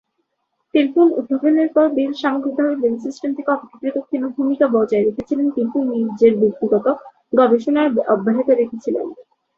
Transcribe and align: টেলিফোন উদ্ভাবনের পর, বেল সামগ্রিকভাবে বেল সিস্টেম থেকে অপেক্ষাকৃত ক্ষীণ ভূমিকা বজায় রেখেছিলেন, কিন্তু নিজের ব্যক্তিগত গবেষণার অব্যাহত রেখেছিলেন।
টেলিফোন 0.73 1.07
উদ্ভাবনের 1.19 1.69
পর, 1.75 1.85
বেল 1.97 2.11
সামগ্রিকভাবে 2.21 2.73
বেল 2.83 2.95
সিস্টেম 3.05 3.29
থেকে 3.33 3.49
অপেক্ষাকৃত 3.51 3.95
ক্ষীণ 4.05 4.23
ভূমিকা 4.35 4.65
বজায় 4.75 5.05
রেখেছিলেন, 5.07 5.47
কিন্তু 5.55 5.77
নিজের 5.91 6.33
ব্যক্তিগত 6.41 6.85
গবেষণার 7.33 7.89
অব্যাহত 8.13 8.47
রেখেছিলেন। 8.61 9.05